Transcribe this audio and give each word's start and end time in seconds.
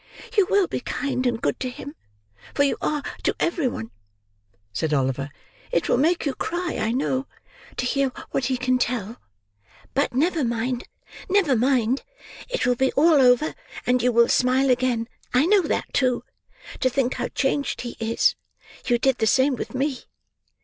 "You 0.35 0.47
will 0.49 0.65
be 0.67 0.79
kind 0.79 1.27
and 1.27 1.39
good 1.39 1.59
to 1.59 1.69
him, 1.69 1.95
for 2.55 2.63
you 2.63 2.75
are 2.81 3.03
to 3.21 3.35
every 3.39 3.67
one," 3.67 3.91
said 4.73 4.95
Oliver. 4.95 5.29
"It 5.71 5.87
will 5.87 5.97
make 5.99 6.25
you 6.25 6.33
cry, 6.33 6.79
I 6.81 6.91
know, 6.91 7.27
to 7.77 7.85
hear 7.85 8.11
what 8.31 8.45
he 8.45 8.57
can 8.57 8.79
tell; 8.79 9.21
but 9.93 10.15
never 10.15 10.43
mind, 10.43 10.85
never 11.29 11.55
mind, 11.55 12.01
it 12.49 12.65
will 12.65 12.73
be 12.75 12.91
all 12.93 13.21
over, 13.21 13.53
and 13.85 14.01
you 14.01 14.11
will 14.11 14.27
smile 14.27 14.71
again—I 14.71 15.45
know 15.45 15.61
that 15.61 15.93
too—to 15.93 16.89
think 16.89 17.13
how 17.13 17.27
changed 17.27 17.81
he 17.81 17.95
is; 17.99 18.35
you 18.87 18.97
did 18.97 19.19
the 19.19 19.27
same 19.27 19.55
with 19.55 19.75
me. 19.75 20.05